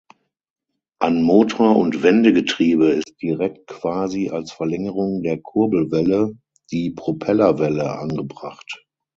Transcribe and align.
An 0.99 1.21
Motor 1.21 1.75
und 1.77 2.01
Wendegetriebe 2.01 2.87
ist 2.89 3.21
direkt, 3.21 3.67
quasi 3.67 4.31
als 4.31 4.51
Verlängerung 4.51 5.21
der 5.21 5.37
Kurbelwelle, 5.39 6.33
die 6.71 6.89
Propellerwelle 6.89 7.99
angebracht. 7.99 8.83